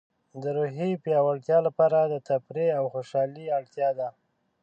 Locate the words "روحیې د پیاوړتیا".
0.57-1.57